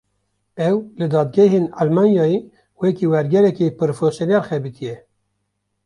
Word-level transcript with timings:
Ew, 0.69 0.77
li 0.99 1.07
dadgehên 1.13 1.67
Almanyayê, 1.81 2.39
wekî 2.81 3.05
wergêrekî 3.11 3.67
profesyonel 3.79 4.41
xebitiye 4.49 4.95